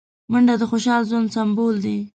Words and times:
منډه 0.31 0.55
د 0.59 0.63
خوشحال 0.69 1.01
ژوند 1.09 1.33
سمبول 1.35 1.75
دی 1.85 1.97